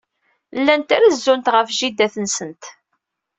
Llant 0.59 0.89
rezzunt 1.01 1.51
ɣef 1.55 1.67
jida-tsent. 1.77 2.63